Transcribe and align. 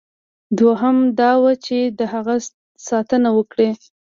دوهم 0.59 0.97
دا 1.19 1.31
وه 1.41 1.53
چې 1.65 1.77
د 1.99 1.99
هغه 2.13 2.35
ساتنه 2.87 3.29
وکړي. 3.37 3.69